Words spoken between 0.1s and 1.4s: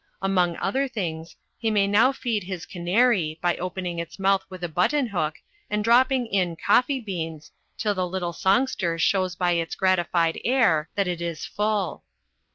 Among other things,